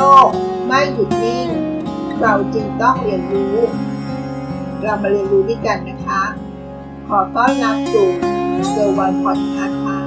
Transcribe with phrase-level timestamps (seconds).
[0.00, 0.28] ลก
[0.66, 1.48] ไม่หยุดนิ่ง
[2.20, 3.56] เราจึงต้องเรียนรู้
[4.82, 6.22] เรามาเรียนรู้ด้วยกันนะคะ
[7.08, 8.08] ขอต้อนรับสู่
[8.70, 9.98] เซอร์วันพอดคาส์ค่ะ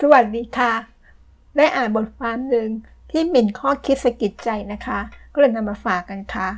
[0.00, 0.72] สวัสดีค่ะ
[1.56, 2.68] ได้อ่านบทความหนึ่ง
[3.10, 4.98] ที่เป็นข้อคิดสะกิดใจนะคะ
[5.32, 6.48] ก็เลยนำมาฝากกันค่ะ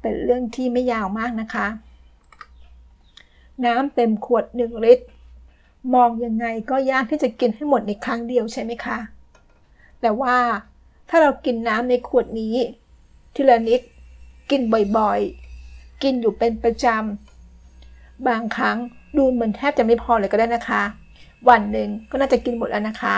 [0.00, 1.66] เป็นเรื่องที่ไม่ยาวมากนะคะ
[3.66, 5.04] น้ำเต็มขวดหนึ่งลิตร
[5.94, 8.98] มองยังไงก็ยากที่จะกินให้หมดในครั้งเดียวใช่ไหมคะ
[10.00, 10.36] แต่ว่า
[11.08, 12.56] ถ้าเรากินน้ำในขวดนี้
[13.34, 13.80] ทีละนิด
[14.50, 14.60] กิน
[14.98, 18.76] บ่อยๆ กินอยู่เป็นประจำ บางครั้ง
[19.16, 20.82] ดูเหมือนแทบจะไม่พอเลยก็ได้นะคะ
[21.48, 23.16] วันหนึ่งก็น่าจะกินหมดแล้วนะคะ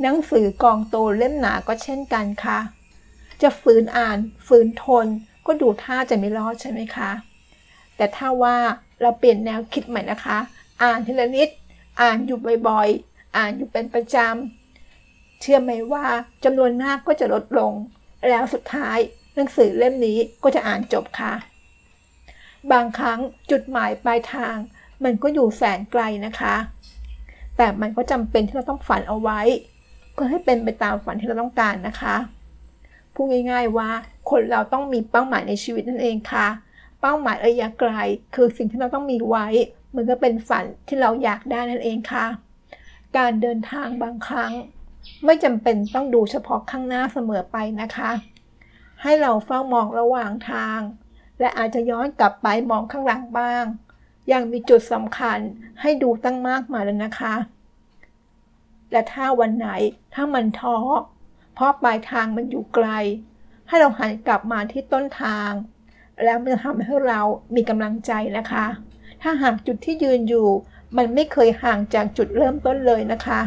[0.00, 2.58] หนังสือกองโตเล่มหนาก็เช่นกันค่ะ
[3.42, 5.06] จะฝืนอ่านฝืนทน
[5.46, 7.10] ก็ดูท่าจะไม่รอดใช่ไหมคะ
[7.98, 8.56] แต่ถ้าว่า
[9.02, 10.38] เราเปลี่ยนแนวคิดใหม่นะคะ
[10.82, 11.48] อ่านทีละนิด
[12.00, 16.04] อ่านอยู่บ่อยๆ อ่านอยู่เป็นประจำ เชื่อไหมว่า
[16.44, 17.72] จำนวนหน้าก็จะลดลง
[18.28, 18.98] แล้วสุดท้าย
[19.34, 21.32] หนังสือเล่มนี้ก็จะอ่านจบค่ะ
[22.72, 23.18] บางครั้ง
[23.50, 24.56] จุดหมายปลายทาง
[25.04, 26.54] มันก็อยู่แสนไกลนะคะ
[27.56, 29.40] แต่มันก็จำเป็นที่เราต้องฝันเอาไว้
[30.12, 32.16] เพื่อให้เป็นไปตามฝันที่เราต้องการนะคะ
[33.14, 33.90] พูดง่าย ๆว่า
[34.30, 36.46] คนเราต้องมีเป้าหมายในชีวิตนั่นเองค่ะ
[37.00, 37.92] เป้าหมายระยะไกล
[38.34, 39.46] คือสิ่งที่เราต้องมีไว้
[39.94, 42.26] มันก็เป็นฝันที่เราอยากได้นั่นเองค่ะ
[43.16, 44.52] การเดินทางบางครั้ง
[45.24, 48.10] ไม่จำเป็นต้องดูเฉพาะข้างหน้าเสมอไปนะคะ
[49.02, 50.80] ให้เราเฝ้ามองระหว่างทาง
[51.40, 53.64] และอาจจะย้อนกลับไปมองข้างหลังบ้าง
[54.32, 55.38] ยังมีจุดสำคัญ
[55.80, 57.34] ให้ดูตั้งมากมายเลยนะคะ
[58.92, 59.68] และถ้าวันไหน
[60.14, 60.78] ถ้ามันท้อ
[61.54, 62.88] เพราะปลายทางมันอยู่ไกล
[63.68, 65.50] ให้เราหันกลับมาที่ต้นทาง
[66.24, 67.20] แล้วมันจะทำให้เรา
[67.56, 68.64] มีกำลังใจนะคะ
[69.22, 70.48] ถ้าหากจุดที่ยืนอยู่
[70.96, 73.40] มันไม่เคยห่างจากจุดเริ่มต้นเลยนะคะ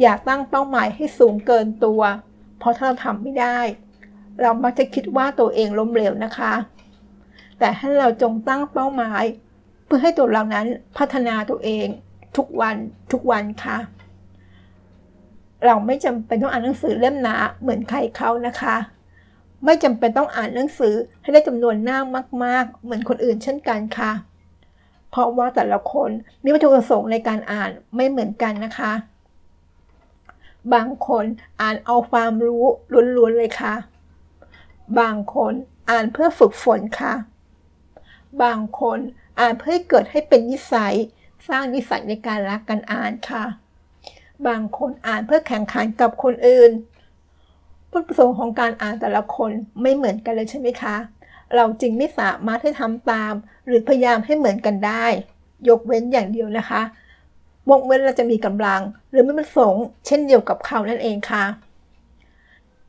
[0.00, 2.02] อย่าตั้งเป้าหมายให้สูงเกินตัว
[2.58, 3.58] เพราะถ้าเราทำไม่ได้
[4.40, 6.52] เรามักจะคิดว่าตัวเองล้มเหลวนะคะ
[7.58, 9.24] แต่ให้เราจงตั้งเป้าหมาย
[9.84, 10.66] เพื่อให้ตัวเรานั้น
[10.98, 11.86] พัฒนาตัวเอง
[12.36, 12.76] ทุกวัน
[13.12, 13.76] ทุกวันค่ะ
[15.66, 18.76] เราไม่จำเป็นต้องอ่านหนังสือเล่มหนาเหมือนใครเขานะคะ
[19.64, 21.98] ไม่จำเป็นต้องอ่านหนังสือให้ได้จำนวนหน้า
[22.44, 24.12] มาก ๆ เหมือนคนอื่นเช่นกันค่ะ
[25.10, 26.10] เพราะว่าแต่ละคน
[26.42, 28.92] มีวัตถุประสงค์ในการอ่านไม่เหมือนกันนะคะ
[30.74, 31.24] บางคน
[31.60, 32.64] อ่านเอาความรู้
[33.16, 33.74] ล้วนๆเลยค่ะ
[35.00, 35.52] บางคน
[35.90, 37.14] อ่านเพื่อฝึกฝนค่ะ
[38.42, 38.98] บางคน
[39.40, 40.94] อ่านเพื่อให้เกิดให้เป็นนิสัย
[41.48, 43.44] สร้างนิสัยในการรักการอ่านค่ะ
[44.46, 46.70] บางคนอ่านเพื่อแข่งขันกับคนอื่น
[47.92, 49.50] จุดประสงค์ของการอ่านแต่ละคน
[49.82, 50.96] ไม่เหมือนกันเลยใช่ไหมคะ
[51.56, 53.34] เราจึงไม่สามารถที่ทำตาม
[53.66, 55.06] หรือพยายามให้เหมือนกันได้
[55.68, 56.82] ยกเว้นอย่างเดียวนะคะ
[57.70, 58.80] วกเว้นเราจะมีกำลัง
[59.10, 61.44] หรือไม่ประสงค์เช่นเดียวกับเขานั่นเองค่ะ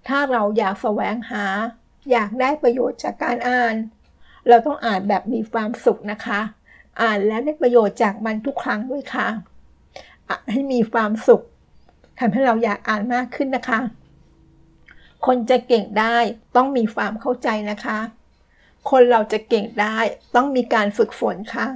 [0.07, 1.45] ถ้าเราอยากแสวงหา
[2.11, 3.75] อยากได้ประโยชน์จากการอ่าน
[4.47, 6.39] เราต้องอ่านแบบมีความสุขนะคะ
[7.01, 9.27] อ่านแล้วได้ประโยชน์จากมันทุกครั้งด้วยค่ะ
[10.29, 11.41] อ่านให้มีความสุข
[12.19, 13.79] ทำให้เราอยากอ่านมากขึ้นนะคะ
[15.25, 16.17] คนจะเก่งได้
[16.55, 17.99] ต้องมีความเข้าใจนะคะ
[18.89, 19.97] คนเราจะเก่งได้
[20.35, 21.67] ต้องมีการฝึกฝนค่ะ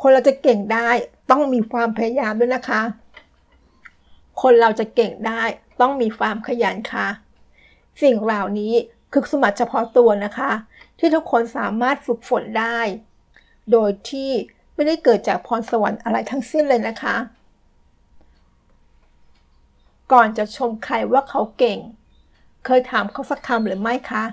[0.00, 0.88] คนเราจะเก่งได้
[1.30, 2.82] ต้องมีความพยายามด้วยนะคะ
[4.42, 5.42] คนเราจะเก่งได้
[5.80, 7.08] ต้องมีความขยันค่ะ
[8.02, 8.74] สิ่งเหล่านี้
[9.12, 10.50] คือสมบัติเฉพาะตัวนะคะ
[10.98, 12.78] ที่ทุกคนสามารถฝึกฝนได้
[13.72, 14.30] โดยที่
[14.74, 17.16] ไม่ได้เกิดจากพรสวรรค์อะไรทั้งสิ้นเลยนะคะ
[20.12, 21.78] ก่อนจะชมใครว่าเขาเก่ง
[22.66, 24.24] เคยถามเขาสักคำหรือไม่คะ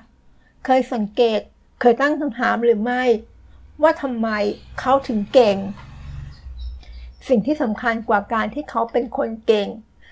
[0.65, 1.39] เคยสังเกต
[1.81, 3.03] เคยตั้งคำถามหรือไม่
[3.81, 4.29] ว่าทำไม
[4.79, 5.57] เขาถึงเก่ง
[7.27, 9.67] สิ่งที่สำคัญกว่าการที่เขาเป็นคนเก่ง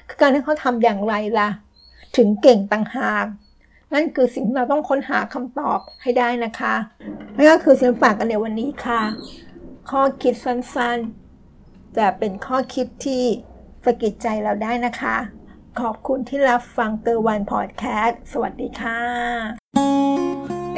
[0.08, 1.50] คือการที่เขาทำอย่างไรล่ะ
[2.18, 3.26] ถึงเก่งต่างหาก
[3.94, 6.76] นั่นคือสิ่งที่เราต้องค้นหาคำตอบให้ได้นะคะ
[7.36, 9.02] นั่นก็คือสิ่งฝากกันในวันนี้ค่ะ
[9.90, 13.24] ข้อคิดสั้นๆ แต่เป็นข้อคิดที่
[13.86, 15.18] สะกิดใจเราได้นะคะ
[15.82, 19.02] ขอบคุณที่รับฟังเกอร์วันพอดแคสต์สวัสดีค่ะ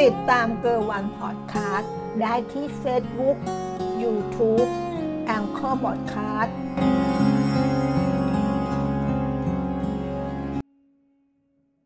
[0.02, 3.38] ติดตามเกอร์วันพอดแคสต์ได้ที่ Facebook
[4.02, 4.70] YouTube
[5.26, 6.56] แองเกอร์บอดแคสต์